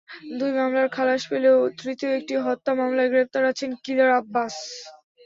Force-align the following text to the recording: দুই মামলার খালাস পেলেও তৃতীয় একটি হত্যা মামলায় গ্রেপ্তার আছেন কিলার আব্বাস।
দুই 0.39 0.51
মামলার 0.51 0.87
খালাস 0.89 1.21
পেলেও 1.31 1.57
তৃতীয় 1.79 2.11
একটি 2.19 2.33
হত্যা 2.45 2.71
মামলায় 2.75 3.11
গ্রেপ্তার 3.11 3.43
আছেন 3.51 3.71
কিলার 3.83 4.11
আব্বাস। 4.19 4.55